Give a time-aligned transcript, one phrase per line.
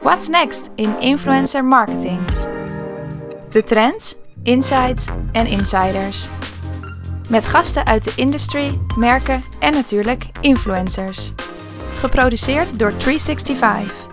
[0.00, 2.20] What's next in influencer marketing?
[3.50, 6.28] De trends, insights en insiders.
[7.30, 11.32] Met gasten uit de industry, merken en natuurlijk influencers.
[11.94, 14.10] Geproduceerd door 365.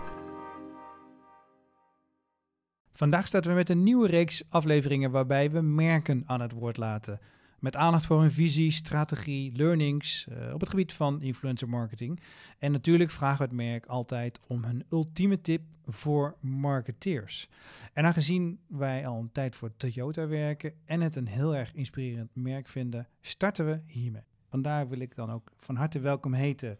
[2.94, 7.20] Vandaag starten we met een nieuwe reeks afleveringen waarbij we merken aan het woord laten.
[7.60, 12.20] Met aandacht voor hun visie, strategie, learnings uh, op het gebied van influencer marketing.
[12.58, 17.50] En natuurlijk vragen we het merk altijd om hun ultieme tip voor marketeers.
[17.94, 22.36] En aangezien wij al een tijd voor Toyota werken en het een heel erg inspirerend
[22.36, 24.24] merk vinden, starten we hiermee.
[24.50, 26.78] Vandaar wil ik dan ook van harte welkom heten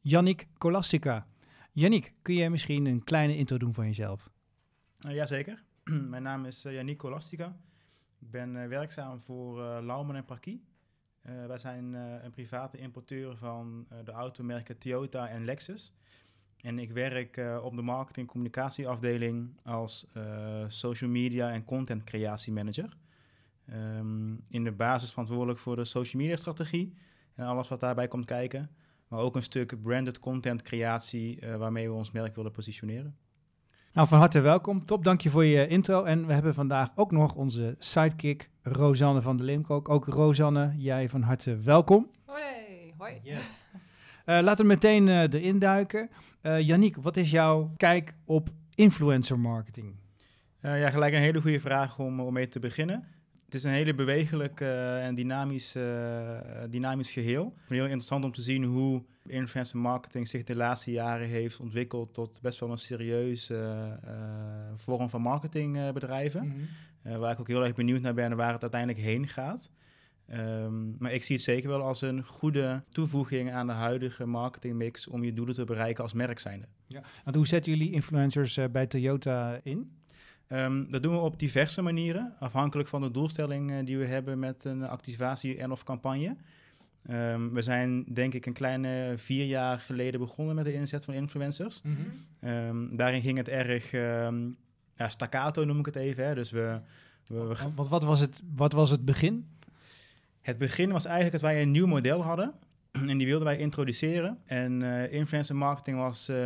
[0.00, 1.26] Yannick Kolastica.
[1.72, 4.30] Yannick, kun jij misschien een kleine intro doen van jezelf?
[5.06, 5.62] Uh, Jazeker.
[6.10, 7.56] Mijn naam is uh, Yannick Kolastica.
[8.20, 10.64] Ik ben uh, werkzaam voor uh, Lauman en Parkie.
[11.22, 15.92] Uh, wij zijn een private importeur van de automerken Toyota en Lexus.
[16.60, 20.06] En ik werk op de marketing- en communicatieafdeling als
[20.68, 22.96] social media en content creatie manager.
[23.72, 26.94] Um, in de basis verantwoordelijk voor de social media strategie
[27.34, 28.70] en alles wat daarbij komt kijken.
[29.08, 33.16] Maar ook een stuk branded content creatie waarmee we ons merk willen positioneren.
[33.98, 34.84] Nou, van harte welkom.
[34.84, 36.04] Top, dank je voor je intro.
[36.04, 39.88] En we hebben vandaag ook nog onze sidekick, Rosanne van der Leemkook.
[39.88, 42.10] Ook Rosanne, jij van harte welkom.
[42.24, 42.42] Hoi,
[42.98, 43.12] hoi.
[43.22, 43.38] Yes.
[43.38, 43.78] Uh,
[44.24, 46.10] laten we meteen uh, erin duiken.
[46.42, 49.94] Uh, Yannick, wat is jouw kijk op influencer marketing?
[50.60, 53.04] ja, gelijk een hele goede vraag om, om mee te beginnen.
[53.44, 54.60] Het is een hele bewegelijk
[55.00, 55.76] en dynamisch,
[56.70, 57.54] dynamisch geheel.
[57.66, 62.40] Heel interessant om te zien hoe influencer marketing zich de laatste jaren heeft ontwikkeld tot
[62.42, 64.12] best wel een serieuze uh,
[64.74, 66.44] vorm van marketingbedrijven.
[66.44, 66.54] Mm
[67.02, 67.18] -hmm.
[67.18, 69.70] waar ik ook heel erg benieuwd naar ben waar het uiteindelijk heen gaat.
[70.32, 75.06] Um, maar ik zie het zeker wel als een goede toevoeging aan de huidige marketingmix
[75.06, 76.66] om je doelen te bereiken als merk zijnde.
[76.86, 77.02] Ja.
[77.24, 79.96] Want hoe zetten jullie influencers bij Toyota in?
[80.48, 84.64] Um, dat doen we op diverse manieren, afhankelijk van de doelstelling die we hebben met
[84.64, 86.36] een activatie en of campagne.
[87.10, 91.14] Um, we zijn denk ik een kleine vier jaar geleden begonnen met de inzet van
[91.14, 91.82] influencers.
[91.82, 92.50] Mm -hmm.
[92.50, 94.56] um, daarin ging het erg um,
[94.94, 96.26] ja, staccato, noem ik het even.
[96.26, 96.34] Hè.
[96.34, 96.80] Dus we,
[97.26, 99.48] we, we wat, wat, was het, wat was het begin?
[100.40, 102.54] Het begin was eigenlijk dat wij een nieuw model hadden.
[103.08, 104.38] En die wilden wij introduceren.
[104.44, 106.36] En uh, influencer marketing was uh,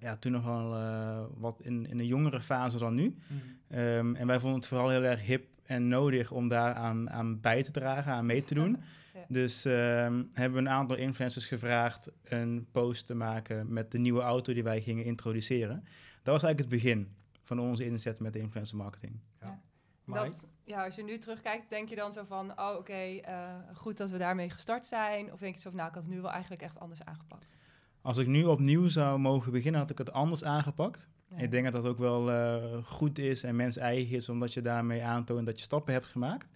[0.00, 3.04] ja, toen nog wel uh, wat in, in een jongere fase dan nu.
[3.04, 4.16] Mm -hmm.
[4.16, 7.62] en wij vonden het vooral heel erg hip en nodig om daar aan, aan bij
[7.62, 8.76] te dragen, aan mee te doen.
[9.16, 9.24] Ja.
[9.28, 14.20] Dus um, hebben we een aantal influencers gevraagd een post te maken met de nieuwe
[14.20, 15.84] auto die wij gingen introduceren.
[16.22, 17.08] Dat was eigenlijk het begin
[17.42, 19.20] van onze inzet met de influencer marketing.
[19.40, 19.60] Ja.
[20.06, 23.54] Dat, ja, als je nu terugkijkt, denk je dan zo van, oh oké, okay, uh,
[23.74, 25.32] goed dat we daarmee gestart zijn?
[25.32, 27.46] Of denk je zo van, nou, ik had het nu wel eigenlijk echt anders aangepakt?
[28.02, 31.08] Als ik nu opnieuw zou mogen beginnen, had ik het anders aangepakt.
[31.28, 31.38] Ja.
[31.38, 34.62] Ik denk dat dat ook wel uh, goed is en mens eigen is, omdat je
[34.62, 36.48] daarmee aantoont dat je stappen hebt gemaakt.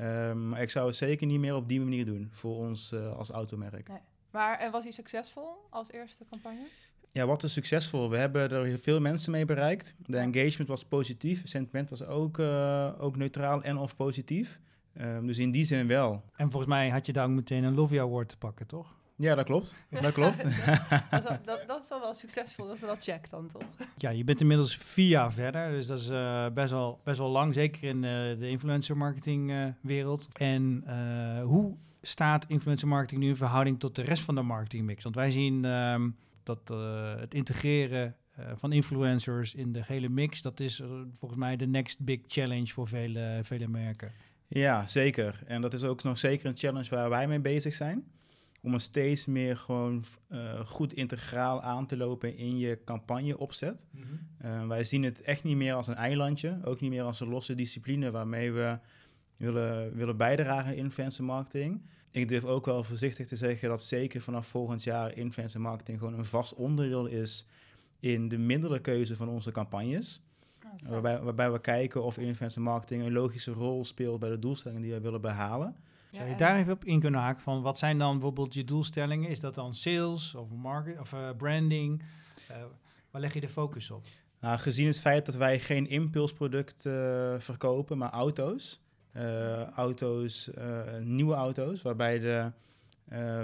[0.00, 3.16] Um, maar ik zou het zeker niet meer op die manier doen voor ons uh,
[3.16, 3.88] als automerk.
[3.88, 3.98] Nee.
[4.30, 6.66] Maar en was hij succesvol als eerste campagne?
[7.12, 8.10] Ja, wat is succesvol?
[8.10, 9.94] We hebben er veel mensen mee bereikt.
[9.98, 14.60] De engagement was positief, het sentiment was ook, uh, ook neutraal en of positief.
[15.00, 16.24] Um, dus in die zin wel.
[16.36, 18.94] En volgens mij had je daar ook meteen een Lovia Award te pakken, toch?
[19.16, 19.76] Ja, dat klopt.
[19.90, 20.42] Dat klopt.
[20.42, 20.52] dat,
[21.10, 23.62] dat, is wel, dat, dat, is wel, wel succesvol, dat is wel check dan toch?
[23.96, 27.30] Ja, je bent inmiddels vier jaar verder, dus dat is uh, best, wel, best wel
[27.30, 28.02] lang, zeker in uh,
[28.38, 30.28] de influencer marketing uh, wereld.
[30.32, 30.84] En
[31.42, 35.02] hoe staat influencer marketing nu in verhouding tot de rest van de marketingmix?
[35.02, 36.68] Want wij zien um, dat
[37.18, 38.16] het integreren
[38.54, 40.82] van influencers in de hele mix, dat is
[41.14, 44.12] volgens mij de next big challenge voor vele, vele merken.
[44.48, 45.42] Ja, zeker.
[45.46, 48.04] En dat is ook nog zeker een challenge waar wij mee bezig zijn
[48.64, 53.86] om er steeds meer gewoon uh, goed integraal aan te lopen in je campagneopzet.
[53.90, 54.46] Mm -hmm.
[54.46, 57.28] uh, wij zien het echt niet meer als een eilandje, ook niet meer als een
[57.28, 58.78] losse discipline waarmee we
[59.36, 61.82] willen, willen bijdragen aan influencer marketing.
[62.10, 66.18] Ik durf ook wel voorzichtig te zeggen dat zeker vanaf volgend jaar influencer marketing gewoon
[66.18, 67.46] een vast onderdeel is
[68.00, 70.22] in de middelenkeuze van onze campagnes.
[70.64, 74.82] Oh, waarbij, waarbij we kijken of influencer marketing een logische rol speelt bij de doelstellingen
[74.82, 75.76] die we willen behalen.
[76.14, 79.30] Zou je daar even op in kunnen haken van wat zijn dan bijvoorbeeld je doelstellingen?
[79.30, 82.02] Is dat dan sales of market of uh, branding?
[82.50, 82.56] Uh,
[83.10, 84.02] waar leg je de focus op?
[84.40, 88.82] Nou, gezien het feit dat wij geen impulsproduct uh, verkopen, maar auto's.
[89.74, 90.50] auto's,
[91.00, 92.52] nieuwe auto's, waarbij de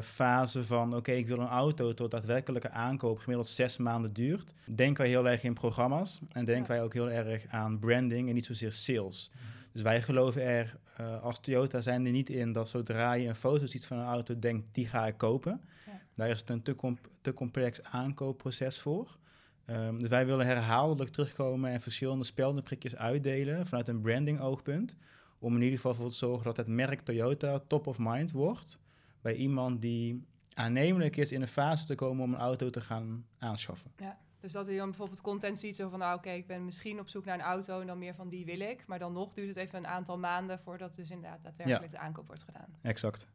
[0.02, 4.54] fase van oké, okay, ik wil een auto tot daadwerkelijke aankoop gemiddeld zes maanden duurt.
[4.64, 6.68] Denken wij heel erg in programma's en denken ja.
[6.68, 9.30] wij ook heel erg aan branding en niet zozeer sales.
[9.32, 9.59] Mm.
[9.72, 13.34] Dus wij geloven er uh, als Toyota zijn er niet in dat zodra je een
[13.34, 15.60] foto ziet van een auto, denkt die ga ik kopen.
[15.86, 16.00] Ja.
[16.14, 19.18] Daar is het een te, comp te complex aankoopproces voor.
[19.64, 24.96] Ehm, dus wij willen herhaaldelijk terugkomen en verschillende speldenprikjes uitdelen vanuit een branding oogpunt.
[25.38, 28.78] Om in ieder geval voor te zorgen dat het merk Toyota top of mind wordt
[29.20, 30.24] bij iemand die
[30.54, 33.90] aannemelijk is in een fase te komen om een auto te gaan aanschaffen.
[33.96, 34.18] Ja.
[34.40, 37.08] Dus dat je dan bijvoorbeeld content ziet, zo van, nou oké, ik ben misschien op
[37.08, 38.86] zoek naar een auto en dan meer van die wil ik.
[38.86, 42.26] Maar dan nog duurt het even een aantal maanden voordat dus inderdaad daadwerkelijk de aankoop
[42.26, 42.68] wordt gedaan.
[42.82, 43.26] Exact.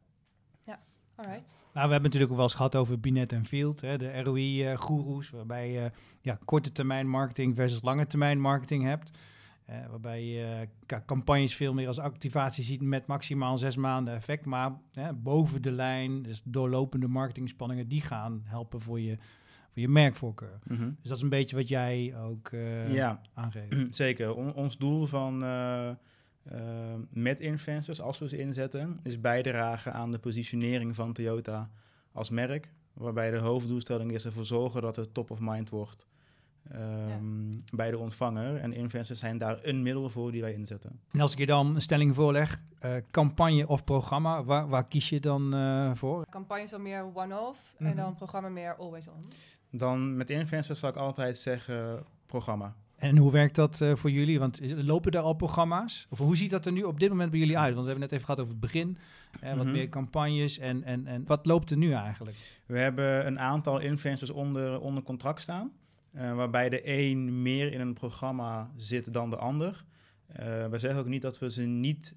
[0.64, 0.80] Ja,
[1.14, 1.54] alright.
[1.72, 5.30] Nou, we hebben natuurlijk ook wel eens gehad over Binet en Field, hè, de ROI-goeroes,
[5.30, 9.10] waarbij je ja, korte termijn marketing versus lange termijn marketing hebt.
[9.70, 14.44] Uh, waarbij je uh, campagnes veel meer als activatie ziet met maximaal zes maanden effect.
[14.44, 14.72] Maar
[15.14, 19.18] boven de lijn, dus doorlopende marketingspanningen, die gaan helpen voor je
[19.80, 20.58] je merkvoorkeur.
[20.64, 20.96] Mm -hmm.
[21.00, 23.76] Dus dat is een beetje wat jij ook uh, ja, aangeeft.
[23.96, 24.34] Zeker.
[24.34, 25.90] ons doel van uh,
[26.52, 26.58] uh,
[27.10, 31.70] met influencers, als we ze inzetten, is bijdragen aan de positionering van Toyota
[32.12, 32.72] als merk.
[32.92, 36.06] Waarbij de hoofddoelstelling is ervoor zorgen dat het top of mind wordt
[36.74, 37.76] um, ja.
[37.76, 38.56] bij de ontvanger.
[38.56, 41.00] En influencers zijn daar een middel voor die wij inzetten.
[41.10, 45.08] En als ik je dan een stelling voorleg, uh, campagne of programma, waar, waar kies
[45.08, 46.26] je dan uh, voor?
[46.30, 47.86] Campagne is dan meer one-off mm -hmm.
[47.86, 49.20] en dan programma meer always on.
[49.70, 52.74] Dan met influencers zal ik altijd zeggen programma.
[52.96, 54.38] En hoe werkt dat uh, voor jullie?
[54.38, 56.06] Want lopen er al programma's?
[56.10, 57.74] Of hoe ziet dat er nu op dit moment bij jullie uit?
[57.74, 58.98] Want we hebben net even gehad over het begin.
[59.40, 59.70] Wat mm -hmm.
[59.70, 60.58] meer campagnes.
[60.58, 62.60] En, en, en wat loopt er nu eigenlijk?
[62.66, 65.72] We hebben een aantal influencers onder, onder contract staan.
[66.16, 69.84] Uh, waarbij de een meer in een programma zit dan de ander.
[70.70, 72.14] we zeggen ook niet dat we ze niet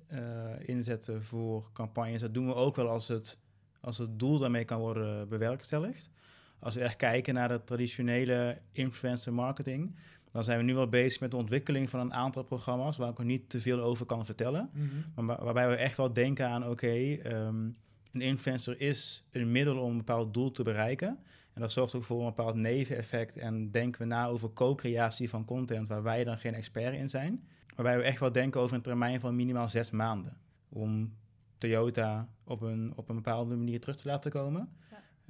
[0.60, 2.22] inzetten voor campagnes.
[2.22, 3.40] Dat doen we ook wel als het,
[3.82, 6.12] als het doel daarmee kan worden bewerkstelligd
[6.60, 9.96] als we echt kijken naar de traditionele influencer marketing,
[10.32, 13.18] dan zijn we nu wel bezig met de ontwikkeling van een aantal programma's waar ik
[13.18, 14.70] nog niet te veel over kan vertellen.
[14.74, 15.26] Mm -hmm.
[15.26, 17.78] Maar waarbij we echt wel denken aan, oké, okay, um,
[18.12, 21.20] een influencer is een middel om een bepaald doel te bereiken.
[21.54, 23.38] En dat zorgt ook voor een bepaald neveneffect.
[23.38, 27.48] En denken we na over co-creatie van content waar wij dan geen expert in zijn.
[27.76, 30.38] Waarbij we echt wel denken over een termijn van minimaal zes maanden.
[30.70, 31.14] Om
[31.58, 34.70] Toyota op een, op een bepaalde manier terug te laten komen.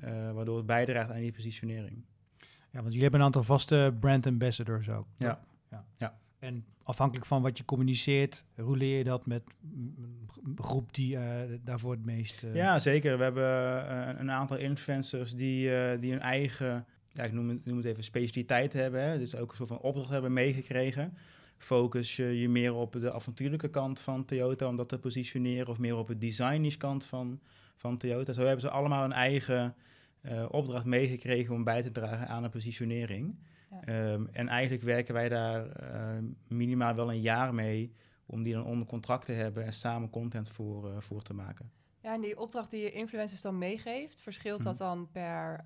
[0.03, 2.05] Uh, waardoor het bijdraagt aan die positionering.
[2.71, 5.07] Ja, want jullie hebben een aantal vaste brand ambassadors ook.
[5.17, 5.45] Ja.
[5.69, 5.85] ja.
[5.97, 6.19] ja.
[6.39, 9.43] En afhankelijk van wat je communiceert, hoe leer je dat met
[10.43, 11.23] een groep die uh,
[11.63, 12.43] daarvoor het meest...
[12.43, 12.55] Uh...
[12.55, 13.17] Ja, zeker.
[13.17, 18.03] We hebben uh, een aantal influencers die, die hun eigen, ja, ik noem het, even,
[18.03, 19.01] specialiteit hebben.
[19.03, 19.17] Hè?
[19.17, 21.17] Dus ook een soort van opdracht hebben meegekregen.
[21.57, 25.67] Focus je je meer op de avontuurlijke kant van Toyota om dat te positioneren...
[25.67, 27.39] of meer op het designish kant van,
[27.75, 28.33] van Toyota.
[28.33, 29.75] Zo hebben ze allemaal een eigen
[30.49, 33.35] opdracht meegekregen om bij te dragen aan een positionering.
[33.71, 34.11] Ja.
[34.11, 36.17] Um, en eigenlijk werken wij daar uh,
[36.47, 37.93] minimaal wel een jaar mee
[38.25, 41.71] om die dan onder contract te hebben en samen content voor, uh, voor te maken.
[42.01, 45.61] Ja, en die opdracht die je influencers dan meegeeft, verschilt dat dan per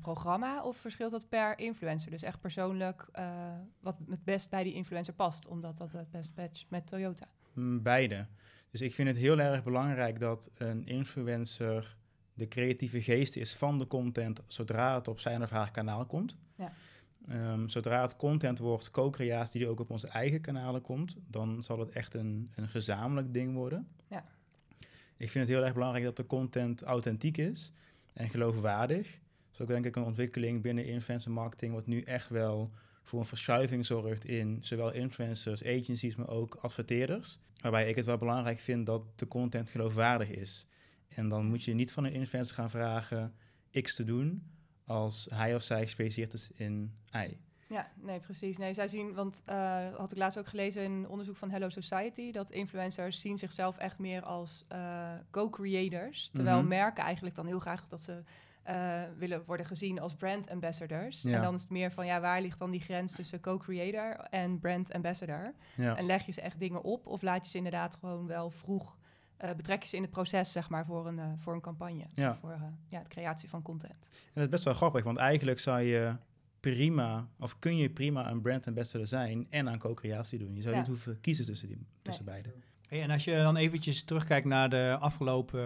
[0.00, 2.10] programma of verschilt dat per influencer?
[2.10, 3.08] Dus echt persoonlijk
[3.80, 7.26] wat het best bij die influencer past, omdat dat het best matcht met Toyota?
[7.52, 8.26] Mm, beide.
[8.70, 11.96] Dus ik vind het heel erg belangrijk dat een influencer
[12.34, 16.36] de creatieve geest is van de content zodra het op zijn of haar kanaal komt.
[16.56, 16.72] Ja.
[17.30, 21.78] Um, zodra het content wordt, co-creatie die ook op onze eigen kanalen komt, dan zal
[21.78, 23.88] het echt een, een gezamenlijk ding worden.
[24.08, 24.24] Ja.
[25.16, 27.72] Ik vind het heel erg belangrijk dat de content authentiek is
[28.14, 29.06] en geloofwaardig.
[29.06, 32.70] Dat is ook denk ik een ontwikkeling binnen influencer marketing, wat nu echt wel
[33.02, 37.38] voor een verschuiving zorgt in zowel influencers, agencies, maar ook adverteerders.
[37.60, 40.66] Waarbij ik het wel belangrijk vind dat de content geloofwaardig is.
[41.08, 43.34] En dan moet je niet van een influencer gaan vragen
[43.82, 44.42] X te doen
[44.84, 47.36] als hij of zij gespecialiseerd is in Y.
[47.68, 48.56] Ja, nee, precies.
[48.58, 51.68] Nee, zij zien, want uh, had ik laatst ook gelezen in een onderzoek van Hello
[51.68, 56.30] Society, dat influencers zien zichzelf echt meer als uh, co-creators.
[56.32, 56.70] Terwijl mm -hmm.
[56.70, 58.22] merken eigenlijk dan heel graag dat ze
[58.68, 61.22] uh, willen worden gezien als brand ambassadors.
[61.22, 61.32] Ja.
[61.32, 64.58] En dan is het meer van, ja, waar ligt dan die grens tussen co-creator en
[64.58, 65.54] brand ambassador?
[65.76, 65.96] Ja.
[65.96, 68.96] En leg je ze echt dingen op of laat je ze inderdaad gewoon wel vroeg
[69.44, 72.04] uh, betrek je ze in het proces, zeg maar, voor een, uh, voor een campagne.
[72.14, 72.34] Ja.
[72.34, 74.08] Voor uh, ja, de creatie van content.
[74.10, 76.16] En dat is best wel grappig, want eigenlijk zou je
[76.60, 80.54] prima, of kun je prima een brand ambassador zijn en aan co-creatie doen.
[80.54, 80.80] Je zou ja.
[80.80, 82.34] niet hoeven kiezen tussen, die, tussen nee.
[82.34, 82.54] beide.
[82.88, 85.64] Hey, en als je dan eventjes terugkijkt naar de afgelopen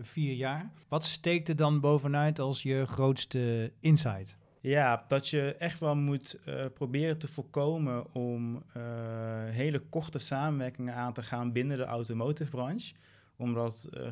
[0.00, 4.36] vier jaar, wat steekt er dan bovenuit als je grootste insight?
[4.68, 8.82] Ja, dat je echt wel moet uh, proberen te voorkomen om uh,
[9.46, 12.94] hele korte samenwerkingen aan te gaan binnen de automotive branche.
[13.36, 14.06] Omdat uh,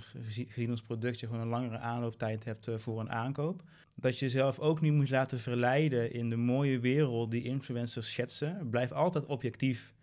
[0.49, 3.63] gezien ons product je gewoon een langere aanlooptijd hebt voor een aankoop.
[3.95, 8.69] Dat je jezelf ook niet moet laten verleiden in de mooie wereld die influencers schetsen.
[8.71, 9.95] Blijf altijd objectief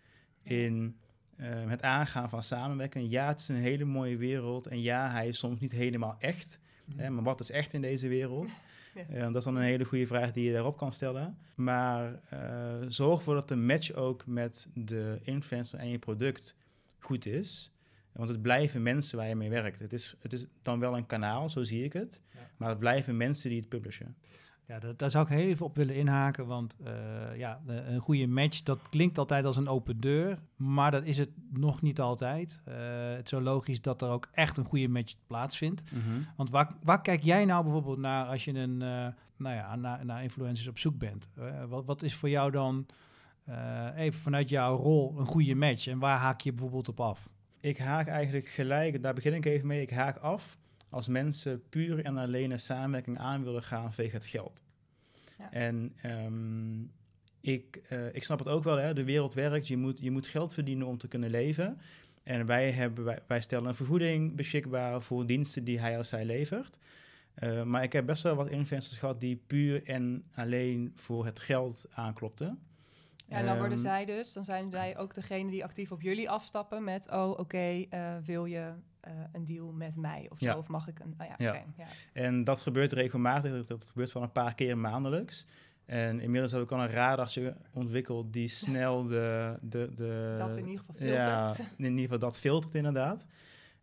[0.42, 0.96] in
[1.66, 3.08] het aangaan van samenwerken.
[3.08, 6.58] Ja, het is een hele mooie wereld en ja, hij is soms niet helemaal echt.
[6.96, 8.50] Hè, maar wat is echt in deze wereld?
[9.08, 9.26] Ja.
[9.26, 11.38] dat is dan een hele goede vraag die je daarop kan stellen.
[11.54, 12.20] Maar
[12.86, 16.56] zorg ervoor dat de match ook met de influencer en je product
[16.98, 17.72] goed is.
[18.12, 19.78] Want het blijven mensen waar je mee werkt.
[19.78, 22.20] Het is, het is dan wel een kanaal, zo zie ik het.
[22.56, 24.16] Maar het blijven mensen die het publishen.
[24.66, 26.46] Ja, dat, daar zou ik heel even op willen inhaken.
[26.46, 30.38] Want uh, ja, een goede match, dat klinkt altijd als een open deur.
[30.56, 32.62] Maar dat is het nog niet altijd.
[32.68, 32.74] Uh,
[33.14, 35.82] het is zo logisch dat er ook echt een goede match plaatsvindt.
[35.92, 36.20] Mhm.
[36.36, 39.06] Want waar, waar kijk jij nou bijvoorbeeld naar als je een, uh,
[39.36, 41.28] nou ja, naar, naar influencers op zoek bent?
[41.68, 42.86] wat, wat is voor jou dan,
[43.96, 45.86] even vanuit jouw rol, een goede match?
[45.86, 47.28] En waar haak je bijvoorbeeld op af?
[47.60, 50.58] Ik haak eigenlijk gelijk, daar begin ik even mee, ik haak af
[50.94, 54.62] als mensen puur en alleen een samenwerking aan willen gaan vanwege het geld.
[55.38, 55.52] Ja.
[55.52, 56.92] En um,
[57.40, 60.26] ik, uh, ik snap het ook wel, hè, de wereld werkt, je moet, je moet
[60.26, 61.78] geld verdienen om te kunnen leven.
[62.22, 66.24] En wij, hebben, wij, wij stellen een vergoeding beschikbaar voor diensten die hij of zij
[66.24, 66.78] levert.
[67.38, 71.40] Uh, maar ik heb best wel wat influencers gehad die puur en alleen voor het
[71.40, 72.58] geld aanklopten.
[73.34, 76.02] Ja, en dan worden ehm, zij dus, dan zijn zij ook degene die actief op
[76.02, 78.72] jullie afstappen met, oh oké, okay, uh, wil je
[79.08, 81.48] uh, een deal met mij of zo, of mag ik een, oh ja, ja.
[81.48, 81.86] Okay, ja.
[82.12, 85.46] En dat gebeurt regelmatig, dat gebeurt wel een paar keer maandelijks.
[85.86, 90.36] En inmiddels heb ik al een radartje ontwikkeld die snel de, de, de...
[90.38, 91.56] Dat in ieder geval filtert.
[91.56, 93.26] Ja, in ieder geval dat filtert inderdaad.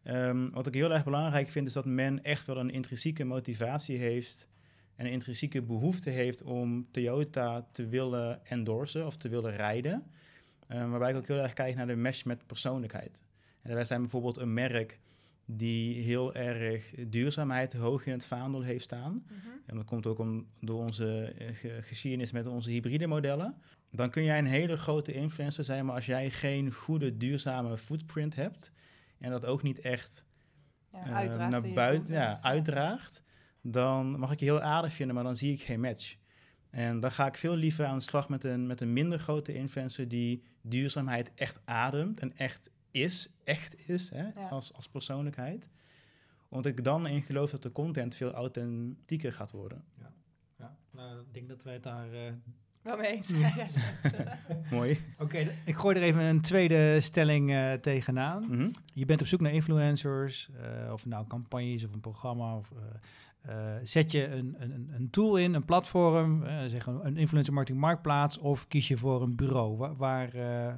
[0.03, 3.97] Um, wat ik heel erg belangrijk vind, is dat men echt wel een intrinsieke motivatie
[3.97, 4.47] heeft
[5.01, 10.03] en een intrinsieke behoefte heeft om Toyota te willen endorsen of te willen rijden.
[10.69, 13.23] Uh, waarbij ik ook heel erg kijk naar de mesh met persoonlijkheid.
[13.61, 14.99] En wij zijn bijvoorbeeld een merk
[15.45, 19.23] die heel erg duurzaamheid hoog in het vaandel heeft staan.
[19.25, 19.49] Mhm.
[19.65, 23.55] En dat komt ook om, door onze uh, geschiedenis met onze hybride modellen.
[23.91, 28.35] Dan kun jij een hele grote influencer zijn, maar als jij geen goede duurzame footprint
[28.35, 28.71] hebt
[29.17, 30.25] en dat ook niet echt
[30.91, 33.23] ja, uh, naar buiten ja, uitdraagt,
[33.61, 36.15] dan mag ik je heel aardig vinden, maar dan zie ik geen match.
[36.69, 39.53] En dan ga ik veel liever aan de slag met een, met een minder grote
[39.53, 45.69] influencer die duurzaamheid echt ademt en echt is, echt is, hè, als, als persoonlijkheid.
[46.49, 49.83] Omdat ik dan in geloof dat de content veel authentieker gaat worden.
[49.99, 50.13] Ja,
[50.57, 50.77] ja.
[50.91, 52.13] Nou, ik denk dat wij het daar...
[52.13, 52.31] Uh...
[52.81, 53.31] Wel mee eens.
[54.71, 54.99] Mooi.
[55.17, 58.45] Oké, ik gooi er even een tweede stelling uh, tegenaan.
[58.49, 60.49] Mm Je bent op zoek naar influencers,
[60.85, 62.71] uh, of nou campagnes of een programma of
[63.49, 67.53] uh, zet je een, een, een, tool in, een platform, uh, zeg een, een influencer
[67.53, 69.77] marketing marktplaats, of kies je voor een bureau?
[69.77, 70.73] Waar, waar uh,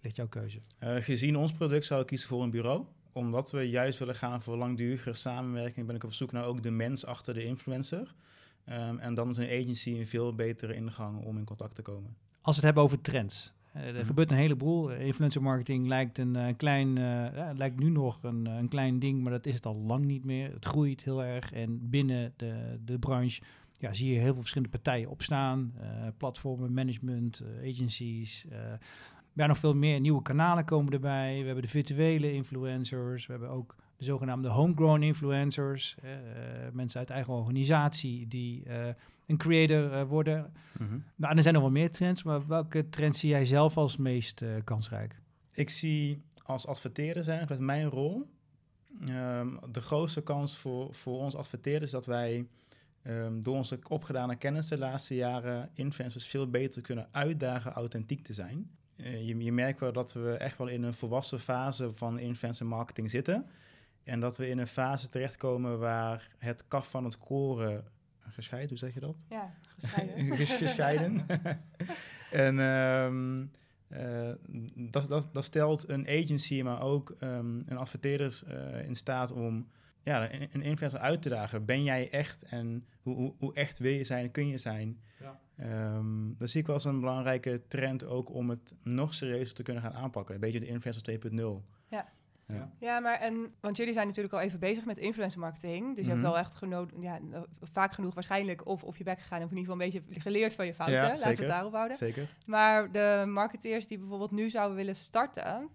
[0.00, 0.58] ligt jouw keuze?
[0.80, 2.84] gezien ons product zou ik kiezen voor een bureau.
[3.12, 6.70] Omdat we juist willen gaan voor langdurige samenwerking, ben ik op zoek naar ook de
[6.70, 8.14] mens achter de influencer.
[8.68, 12.16] Um, en dan is een agency een veel betere ingang om in contact te komen.
[12.40, 13.52] Als we het hebben over trends,
[13.84, 14.06] er mhm.
[14.06, 14.90] gebeurt een heleboel.
[14.90, 19.32] Influencer marketing lijkt, een, uh, klein, uh, lijkt nu nog een, een klein ding, maar
[19.32, 20.52] dat is het al lang niet meer.
[20.52, 23.42] Het groeit heel erg en binnen de, de branche
[23.78, 25.72] ja, zie je heel veel verschillende partijen opstaan.
[25.80, 25.84] Uh,
[26.16, 28.46] platformen, management, agencies.
[29.32, 31.38] ja, nog veel meer nieuwe kanalen komen erbij.
[31.38, 33.26] We hebben de virtuele influencers.
[33.26, 35.96] We hebben ook de zogenaamde homegrown influencers.
[36.72, 38.62] mensen uit eigen organisatie die
[39.26, 40.52] een creator uh, worden.
[40.78, 43.96] Mm Nou, er zijn nog wel meer trends, maar welke trends zie jij zelf als
[43.96, 45.20] meest uh, kansrijk?
[45.52, 48.34] Ik zie als adverteerder zijn, dat is mijn rol.
[49.08, 52.46] Um, de grootste kans voor, voor ons adverteerders dat wij
[53.06, 58.32] um, door onze opgedane kennis de laatste jaren influencers veel beter kunnen uitdagen authentiek te
[58.32, 58.70] zijn.
[58.96, 62.66] Uh, je, je merkt wel dat we echt wel in een volwassen fase van influencer
[62.66, 63.46] marketing zitten.
[64.04, 67.84] En dat we in een fase terechtkomen waar het kaf van het koren
[68.30, 69.16] gescheiden, hoe zeg je dat?
[69.28, 70.36] Ja, gescheiden.
[70.66, 71.26] gescheiden.
[72.46, 73.50] en um,
[73.88, 74.32] uh,
[74.74, 79.68] dat, dat, dat stelt een agency, maar ook um, een adverteerders uh, in staat om
[80.02, 81.64] ja, een, een influencer uit te dagen.
[81.64, 85.00] Ben jij echt en hoe, hoe, hoe echt wil je zijn, kun je zijn?
[85.20, 85.40] Ja.
[85.96, 89.62] Um, dat zie ik wel als een belangrijke trend ook om het nog serieuzer te
[89.62, 90.34] kunnen gaan aanpakken.
[90.34, 91.38] Een beetje de influencer 2.0.
[91.88, 92.08] Ja.
[92.46, 92.70] Ja.
[92.78, 95.86] ja, maar en, want jullie zijn natuurlijk al even bezig met influencer marketing.
[95.86, 96.30] Dus je hebt mhm.
[96.30, 97.20] wel echt genood, ja,
[97.62, 99.42] vaak genoeg waarschijnlijk of op je bek gegaan.
[99.42, 100.96] Of in ieder geval een beetje geleerd van je fouten.
[100.96, 101.96] Ja, Laten we het daarop houden.
[101.96, 102.28] Zeker.
[102.46, 105.70] Maar de marketeers die bijvoorbeeld nu zouden willen starten,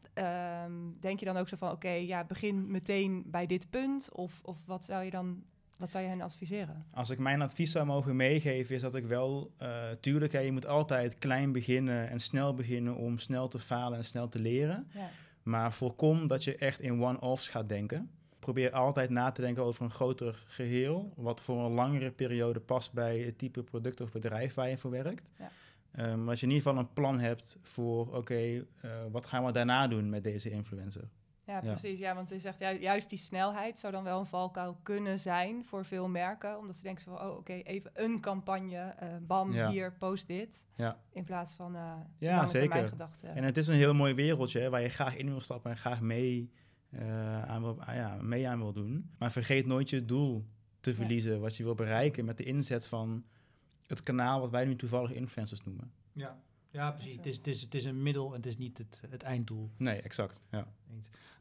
[0.64, 4.12] um, denk je dan ook zo van: oké, ja, begin meteen bij dit punt?
[4.12, 5.44] Of, of wat zou je dan
[5.82, 6.86] wat zou je hen adviseren?
[6.94, 10.52] Als ik mijn advies zou mogen meegeven, is dat ik wel, uh, tuurlijk, hè, je
[10.52, 14.88] moet altijd klein beginnen en snel beginnen om snel te falen en snel te leren.
[14.94, 15.10] Ja.
[15.44, 18.10] Maar voorkom dat je echt in one-offs gaat denken.
[18.40, 22.94] Probeer altijd na te denken over een groter geheel, wat voor een langere periode past
[22.94, 25.32] bij het type product of bedrijf waar je voor werkt.
[25.38, 25.50] Ja.
[26.12, 28.66] Um, als je in ieder geval een plan hebt voor, oké, okay, uh,
[29.12, 31.10] wat gaan we daarna doen met deze influencer?
[31.52, 32.00] Ja, precies.
[32.00, 35.66] Ja, want je zegt ju juist die snelheid zou dan wel een valkuil kunnen zijn
[35.66, 36.58] voor veel merken.
[36.58, 40.66] Omdat ze denken van, oh oké, even een campagne, uh, bam, hier, post dit.
[40.76, 40.98] Ja.
[41.14, 42.88] In plaats van uh, ja, zeker.
[42.88, 43.36] gedachten.
[43.36, 45.78] En het is een heel mooi wereldje hè, waar je graag in wil stappen en
[45.78, 46.52] graag mee,
[46.90, 49.12] uh, aan, wil, ja, mee aan wil doen.
[49.18, 50.46] Maar vergeet nooit je doel
[50.80, 53.26] te verliezen, wat je wil bereiken met de inzet van
[53.88, 55.92] het kanaal wat wij nu toevallig influencers noemen.
[56.14, 56.40] Ja,
[56.72, 57.16] ja precies.
[57.16, 59.70] Het is, het, is, het is een middel en het is niet het, het einddoel.
[59.78, 60.42] Nee, exact.
[60.52, 60.68] Ja.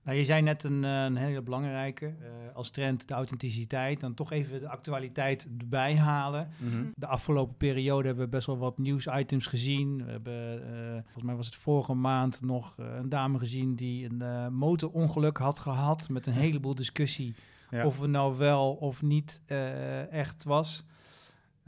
[0.03, 4.01] Nou, je zei net een, eh, een hele belangrijke, uh, als trend de authenticiteit.
[4.01, 6.49] Dan toch even de actualiteit erbij halen.
[6.59, 6.85] Mhm.
[6.95, 10.05] De afgelopen periode hebben we best wel wat nieuwsitems gezien.
[10.05, 14.55] We hebben, uh, volgens mij was het vorige maand nog een dame gezien die een
[14.55, 16.09] motorongeluk had gehad.
[16.09, 17.35] Met een heleboel discussie
[17.85, 19.43] of het nou wel of niet
[20.11, 20.85] echt was.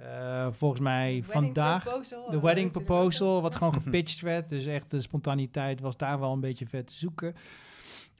[0.00, 1.84] Uh, volgens mij vandaag
[2.30, 4.48] de wedding proposal, wat gewoon gepitcht werd.
[4.48, 7.34] Dus echt de spontaniteit was daar wel een beetje vet te zoeken.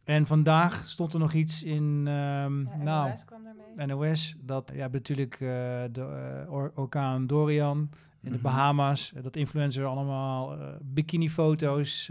[0.05, 3.43] En vandaag stond er nog iets in um, ja, nou, NOS kwam
[3.77, 3.87] daarmee.
[3.87, 4.35] NOS.
[4.39, 5.49] Dat ja, natuurlijk uh,
[5.93, 8.43] de uh, or orkaan Dorian in de mhm.
[8.43, 9.13] Bahama's.
[9.23, 12.11] dat influencers allemaal uh, bikini-foto's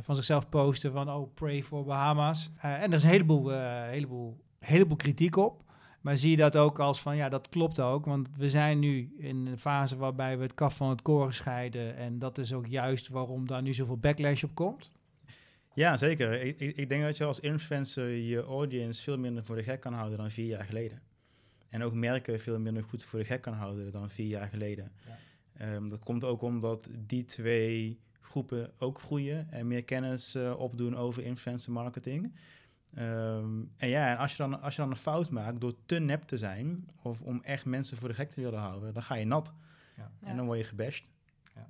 [0.00, 2.50] van zichzelf posten van oh, pray for Bahama's.
[2.60, 3.50] en er is een heleboel,
[3.88, 5.64] heleboel, heleboel kritiek op.
[6.06, 8.04] Maar zie je dat ook als van, ja, dat klopt ook.
[8.04, 11.96] Want we zijn nu in een fase waarbij we het kaf van het koren scheiden.
[11.96, 14.90] En dat is ook juist waarom daar nu zoveel backlash op komt.
[15.74, 16.40] Ja, zeker.
[16.42, 19.92] Ik, ik, denk dat je als influencer je audience veel minder voor de gek kan
[19.92, 21.02] houden dan vier jaar geleden.
[21.68, 24.92] En ook merken veel minder goed voor de gek kan houden dan vier jaar geleden.
[25.06, 25.18] Ja.
[25.52, 30.96] Ehm, dat komt ook omdat die twee groepen ook groeien en meer kennis uh, opdoen
[30.96, 32.32] over influencer marketing.
[32.96, 35.98] Ehm, en ja, en als je, dan, als je dan een fout maakt door te
[35.98, 39.14] nep te zijn, of om echt mensen voor de gek te willen houden, dan ga
[39.14, 39.52] je nat.
[39.96, 40.10] Ja.
[40.20, 41.10] En dan word je gebashed.
[41.54, 41.68] Ja.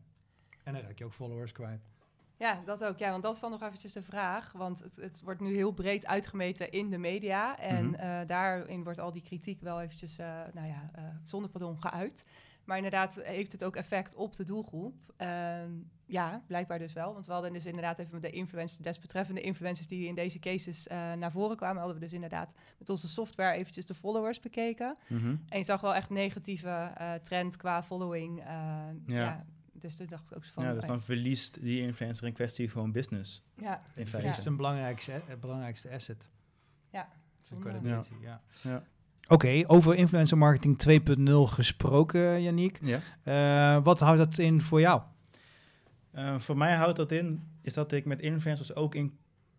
[0.62, 1.88] En dan raak je ook followers kwijt.
[2.36, 2.98] Ja, dat ook.
[2.98, 4.52] Ja, want dat is dan nog eventjes de vraag.
[4.52, 7.58] Want het, het wordt nu heel breed uitgemeten in de media.
[7.58, 11.80] En mm daarin wordt al die kritiek wel eventjes, uh, nou ja, uh, zonder pardon,
[11.80, 12.24] geuit.
[12.66, 14.94] Maar inderdaad heeft het ook effect op de doelgroep.
[15.16, 15.70] Ehm,
[16.06, 17.12] ja, blijkbaar dus wel.
[17.12, 20.86] Want we hadden dus inderdaad even met de influencers, desbetreffende influencers die in deze cases
[20.86, 24.96] uh, naar voren kwamen, hadden we dus inderdaad met onze software eventjes de followers bekeken.
[25.06, 25.36] Mhm.
[25.48, 28.38] En je zag wel echt negatieve uh, trend qua following.
[28.38, 28.90] Uh, ja.
[29.06, 29.44] ja.
[29.72, 30.64] Dus toen dacht ik ook zo van...
[30.64, 33.42] Ja, dus dan verliest die influencer in kwestie gewoon business.
[33.56, 33.82] Ja.
[33.94, 34.28] In feite.
[34.28, 36.30] Dat is een belangrijkste, het belangrijkste asset.
[36.90, 37.08] Ja.
[37.80, 38.00] Ja.
[38.20, 38.42] ja.
[38.62, 38.82] ja.
[39.28, 42.78] Oké, over influencer marketing 2.0 gesproken, Yannick.
[42.82, 43.00] Ja.
[43.76, 45.02] Uh, wat houdt dat in voor jou?
[46.14, 49.18] Uh, voor mij houdt dat in, is dat ik met influencers ook in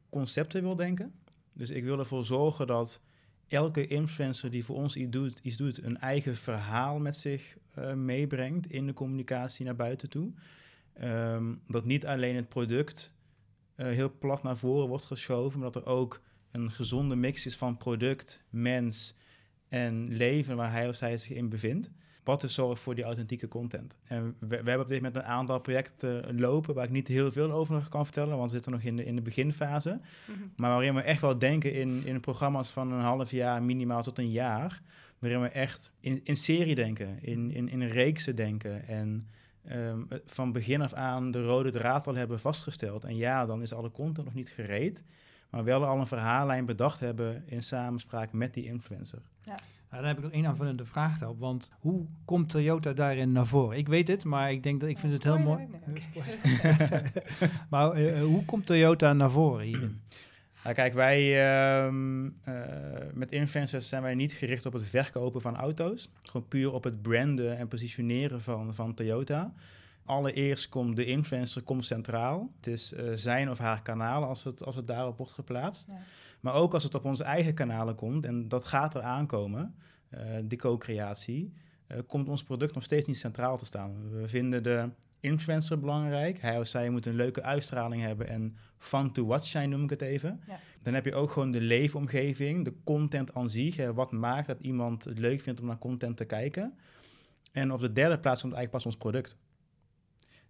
[0.09, 1.13] concepten wil denken.
[1.53, 3.01] Dus ik wil ervoor zorgen dat
[3.47, 7.93] elke influencer die voor ons iets doet, iets doet een eigen verhaal met zich uh,
[7.93, 10.31] meebrengt in de communicatie naar buiten toe.
[11.03, 13.11] Um, dat niet alleen het product
[13.75, 17.77] heel plat naar voren wordt geschoven, maar dat er ook een gezonde mix is van
[17.77, 19.15] product, mens
[19.69, 21.91] en leven waar hij of zij zich in bevindt.
[22.23, 23.97] Wat dus zorgt voor die authentieke content.
[24.03, 27.31] En we, we, hebben op dit moment een aantal projecten lopen waar ik niet heel
[27.31, 29.99] veel over kan vertellen, want we zitten nog in de, in de beginfase.
[30.25, 30.39] Mhm.
[30.55, 34.17] Maar waarin we echt wel denken in, in programma's van een half jaar, minimaal tot
[34.17, 34.81] een jaar.
[35.19, 38.87] Waarin we echt in, in serie denken, in, in, in reeksen denken.
[38.87, 39.21] En
[39.71, 43.03] um, van begin af aan de rode draad al hebben vastgesteld.
[43.03, 45.03] En ja, dan is alle content nog niet gereed
[45.49, 49.21] maar wel al een verhaallijn bedacht hebben in samenspraak met die influencer.
[49.43, 49.55] Ja.
[49.89, 51.39] Nou, dan heb ik nog één aanvullende vraag daarop.
[51.39, 53.77] Want hoe komt Toyota daarin naar voren?
[53.77, 55.67] Ik weet het, maar ik denk dat ik vind het heel mooi.
[57.69, 60.01] maar uh, hoe komt Toyota naar voren hierin?
[60.63, 61.21] Nou, kijk, wij
[61.85, 61.93] uh,
[63.13, 66.09] met influencers zijn wij niet gericht op het verkopen van auto's.
[66.21, 69.53] Gewoon puur op het branden en positioneren van, van Toyota.
[70.07, 72.51] Allereerst komt de influencer komt centraal.
[72.55, 75.89] Het is uh, zijn of haar kanaal als het, als het daarop wordt geplaatst.
[75.89, 75.97] Ja.
[76.39, 79.75] Maar ook als het op onze eigen kanalen komt, en dat gaat er aankomen,
[80.13, 81.53] uh, die co-creatie,
[81.87, 84.09] uh, komt ons product nog steeds niet centraal te staan.
[84.09, 84.89] We vinden de
[85.19, 86.39] influencer belangrijk.
[86.41, 89.89] Hij of zij moet een leuke uitstraling hebben en fun to watch zijn, noem ik
[89.89, 90.41] het even.
[90.47, 90.59] Ja.
[90.81, 93.91] Dan heb je ook gewoon de leefomgeving, de content aan zich.
[93.91, 96.77] Wat maakt dat iemand het leuk vindt om naar content te kijken.
[97.51, 99.37] En op de derde plaats komt eigenlijk pas ons product.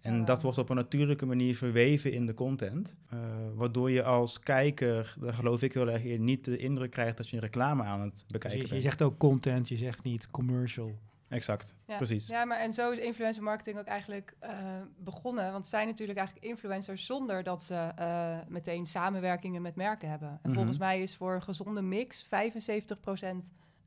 [0.01, 2.95] En dat wordt op een natuurlijke manier verweven in de content.
[3.13, 3.19] Uh,
[3.55, 7.29] waardoor je als kijker, daar geloof ik heel erg in, niet de indruk krijgt dat
[7.29, 10.31] je een reclame aan het bekijken dus je, je, zegt ook content, je zegt niet
[10.31, 10.97] commercial.
[11.29, 12.27] Exact, precies.
[12.27, 14.49] Ja, maar en zo is influencer marketing ook eigenlijk uh,
[14.97, 15.43] begonnen.
[15.43, 20.29] Want het zijn natuurlijk eigenlijk influencers zonder dat ze uh, meteen samenwerkingen met merken hebben.
[20.29, 20.53] En mhm.
[20.53, 22.27] volgens mij is voor een gezonde mix 75%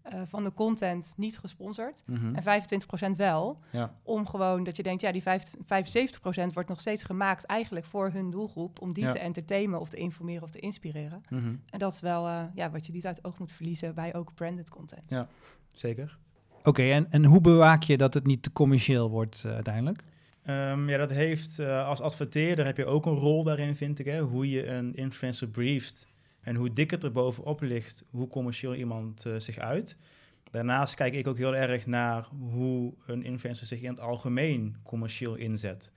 [0.03, 2.35] eh, van de content niet gesponsord Mhm.
[2.35, 3.59] en 25% wel.
[3.71, 3.95] Ja.
[4.03, 8.11] Om gewoon dat je denkt, ja, die vijf- 75% wordt nog steeds gemaakt eigenlijk voor
[8.13, 8.81] hun doelgroep.
[8.81, 9.11] Om die Ja.
[9.11, 11.23] te entertainen of te informeren of te inspireren.
[11.29, 11.55] Mhm.
[11.71, 14.15] En dat is wel eh, ja, wat je niet uit het oog moet verliezen bij
[14.15, 15.15] ook branded content.
[15.75, 16.19] Zeker.
[16.65, 20.03] Oké, en, en hoe bewaak je dat het niet te commercieel wordt eh, uiteindelijk?
[20.43, 24.07] Ehm, ja, dat heeft eh, als adverteerder heb je ook een rol daarin, vind ik.
[24.07, 24.21] Hè?
[24.21, 26.07] Hoe je een influencer brieft
[26.41, 29.97] en hoe dik het er bovenop ligt, hoe commercieel iemand eh, zich uit.
[30.51, 35.35] Daarnaast kijk ik ook heel erg naar hoe een influencer zich in het algemeen commercieel
[35.35, 35.93] inzet.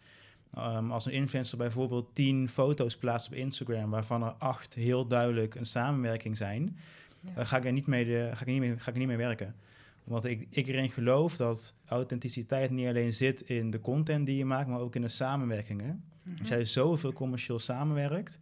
[0.54, 5.56] Ehm, als een influencer bijvoorbeeld tien foto's plaatst op Instagram, waarvan er acht heel duidelijk
[5.56, 6.78] een samenwerking zijn,
[7.20, 7.34] Ja.
[7.34, 9.18] dan ga ik er niet mee, de, ga ik niet mee, ga ik niet mee
[9.18, 9.56] werken.
[10.04, 14.46] Want ik, ik erin geloof dat authenticiteit niet alleen zit in de content die je
[14.46, 16.04] maakt, maar ook in de samenwerkingen.
[16.24, 16.40] Mhm.
[16.40, 18.40] Als jij zoveel commercieel samenwerkt,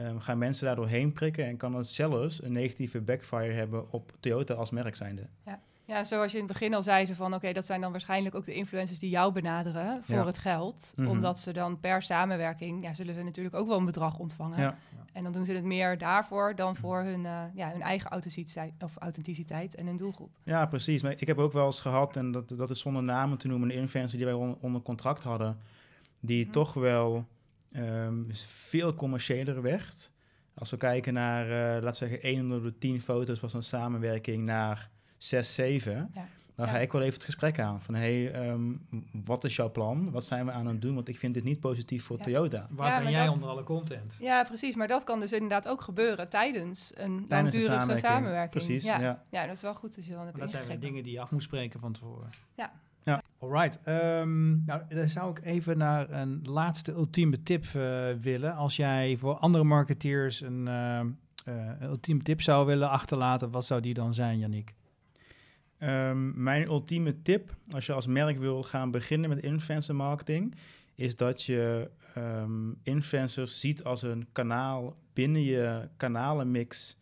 [0.00, 4.12] ehm, gaan mensen daardoor heen prikken en kan het zelfs een negatieve backfire hebben op
[4.20, 5.26] Toyota als merk zijnde.
[5.84, 8.34] Ja, zoals je in het begin al zei, ze van oké, dat zijn dan waarschijnlijk
[8.34, 10.26] ook de influencers die jou benaderen voor Ja.
[10.26, 10.92] het geld.
[10.96, 11.08] Mhm.
[11.08, 14.58] Omdat ze dan per samenwerking, ja, zullen ze natuurlijk ook wel een bedrag ontvangen.
[14.60, 14.76] Ja.
[15.12, 18.72] En dan doen ze het meer daarvoor dan voor hun, eh, ja, hun eigen authenticiteit,
[18.80, 20.30] of authenticiteit en hun doelgroep.
[20.44, 21.02] Ja, precies.
[21.02, 23.70] Maar ik heb ook wel eens gehad, en dat, dat is zonder namen te noemen,
[23.70, 25.58] een influencer die wij on- onder contract hadden,
[26.20, 26.52] die Mhm.
[26.52, 27.26] toch wel
[27.72, 30.10] ehm, veel commerciëler werd.
[30.54, 33.62] Als we kijken naar, eh laten we zeggen, 1 op de 10 foto's was een
[33.62, 36.10] samenwerking naar 6, 7.
[36.14, 36.28] Ja.
[36.54, 37.80] Dan ga ik wel even het gesprek aan.
[37.82, 38.72] Van, hey, ehm,
[39.24, 40.10] wat is jouw plan?
[40.10, 40.94] Wat zijn we aan het doen?
[40.94, 42.22] Want ik vind dit niet positief voor Ja.
[42.22, 42.66] Toyota.
[42.70, 44.16] Waar Ja, ben jij dat- onder alle content?
[44.20, 44.74] Ja, precies.
[44.76, 48.06] Maar dat kan dus inderdaad ook gebeuren tijdens een Tijdens de langdurige samenwerking.
[48.12, 48.50] samenwerking.
[48.64, 49.00] Precies, ja.
[49.00, 49.24] ja.
[49.30, 51.20] Ja, dat is wel goed als je dan hebt dat zijn weer dingen die je
[51.20, 52.28] af moet spreken van tevoren.
[52.54, 52.72] Ja.
[53.04, 53.19] Ja.
[53.42, 53.78] Alright.
[53.84, 58.54] ehm, nou, dan zou ik even naar een laatste ultieme tip eh, willen.
[58.54, 61.08] Als jij voor andere marketeers een, ehm,
[61.44, 64.74] eh, een ultieme tip zou willen achterlaten, wat zou die dan zijn, Yannick?
[65.78, 70.54] Ehm, mijn ultieme tip, als je als merk wil gaan beginnen met influencer marketing,
[70.94, 76.96] is dat je ehm, influencers ziet als een kanaal binnen je kanalenmix.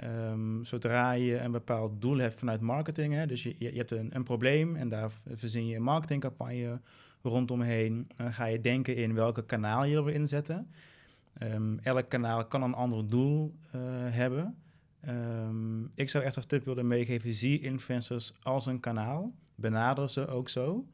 [0.00, 4.10] Ehm, zodra je een bepaald doel hebt vanuit marketing, hè, dus je, je hebt een,
[4.14, 6.80] een probleem en daar verzin je een marketingcampagne
[7.22, 8.08] rondomheen.
[8.16, 10.70] Dan ga je denken in welke kanaal je wil inzetten.
[11.38, 14.56] Ehm, elk kanaal kan een ander doel eh, hebben.
[15.00, 19.32] Ehm, ik zou echt als tip willen meegeven, zie influencers als een kanaal.
[19.54, 20.86] Benader ze ook zo.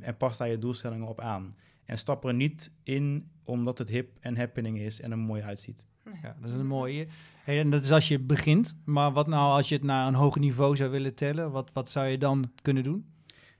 [0.00, 1.54] En pas daar je doelstellingen op aan.
[1.86, 5.86] En stap er niet in omdat het hip en happening is en er mooi uitziet.
[6.22, 7.06] Ja, dat is een mooie.
[7.44, 8.76] Hey, en dat is als je begint.
[8.84, 11.50] Maar wat nou als je het naar een hoger niveau zou willen tellen?
[11.50, 13.06] Wat, wat zou je dan kunnen doen?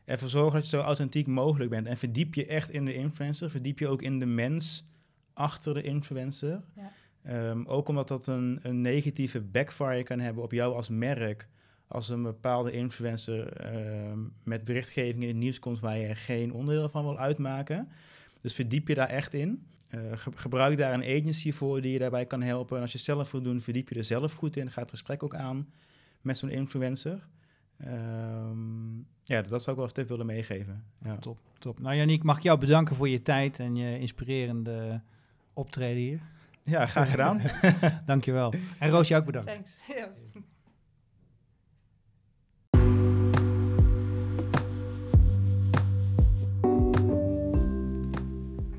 [0.05, 1.87] Ervoor zorgen dat je zo authentiek mogelijk bent.
[1.87, 3.51] En verdiep je echt in de influencer.
[3.51, 4.87] Verdiep je ook in de mens
[5.33, 6.63] achter de influencer.
[6.77, 6.93] Ja.
[7.23, 11.49] Ehm, ook omdat dat een, een negatieve backfire kan hebben op jou als merk.
[11.87, 16.89] Als een bepaalde influencer ehm, met berichtgeving in het nieuws komt waar je geen onderdeel
[16.89, 17.89] van wil uitmaken.
[18.45, 19.67] Dus verdiep je daar echt in.
[19.89, 22.77] Eh, ge- gebruik daar een agency voor die je daarbij kan helpen.
[22.77, 24.71] En als je het zelf wil doen, verdiep je er zelf goed in.
[24.71, 25.69] Ga het gesprek ook aan
[26.21, 27.27] met zo'n influencer.
[27.79, 30.85] Ehm, ja, dat zou ik wel als tip willen meegeven.
[31.03, 31.17] Ja.
[31.17, 31.79] Top, top.
[31.81, 35.01] Nou, Yannick, mag ik jou bedanken voor je tijd en je inspirerende
[35.53, 36.21] optreden hier.
[36.63, 37.41] ja, graag gedaan.
[38.07, 38.55] Dankjewel.
[38.79, 39.53] En Roos, jou ook bedankt.
[39.53, 39.77] Thanks.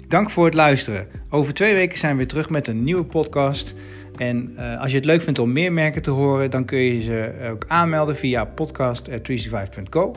[0.08, 1.08] Dank voor het luisteren.
[1.30, 3.74] Over twee weken zijn we weer terug met een nieuwe podcast.
[4.18, 7.02] En eh, als je het leuk vindt om meer merken te horen, dan kun je
[7.02, 10.13] ze ook aanmelden via podcast.365.co.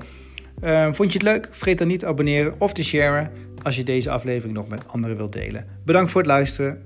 [0.61, 1.49] Eh, vond je het leuk?
[1.51, 3.31] Vergeet dan niet te abonneren of te sharen
[3.63, 5.67] als je deze aflevering nog met anderen wilt delen.
[5.85, 6.85] Bedankt voor het luisteren.